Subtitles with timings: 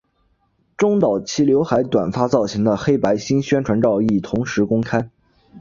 [0.77, 5.11] 中岛齐浏海短发造型的黑白新宣传照亦同时公开。